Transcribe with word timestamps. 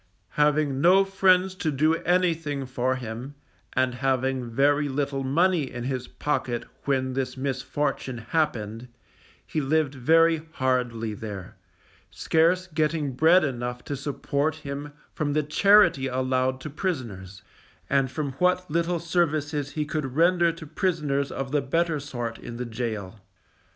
Having 0.29 0.81
no 0.81 1.05
friends 1.05 1.53
to 1.53 1.69
do 1.69 1.93
anything 1.93 2.65
for 2.65 2.95
him, 2.95 3.35
and 3.73 3.93
having 3.93 4.49
very 4.49 4.89
little 4.89 5.23
money 5.23 5.71
in 5.71 5.83
his 5.83 6.07
pocket 6.07 6.65
when 6.85 7.13
this 7.13 7.37
misfortune 7.37 8.17
happened, 8.17 8.87
he 9.45 9.61
lived 9.61 9.93
very 9.93 10.41
hardly 10.53 11.13
there, 11.13 11.55
scarce 12.09 12.65
getting 12.65 13.11
bread 13.11 13.43
enough 13.43 13.83
to 13.83 13.95
support 13.95 14.55
him 14.55 14.91
from 15.13 15.33
the 15.33 15.43
charity 15.43 16.07
allowed 16.07 16.59
to 16.61 16.69
prisoners, 16.71 17.43
and 17.87 18.09
from 18.09 18.31
what 18.39 18.71
little 18.71 18.97
services 18.99 19.73
he 19.73 19.85
could 19.85 20.15
render 20.15 20.51
to 20.51 20.65
prisoners 20.65 21.31
of 21.31 21.51
the 21.51 21.61
better 21.61 21.99
sort 21.99 22.39
in 22.39 22.57
the 22.57 22.65
gaol. 22.65 23.19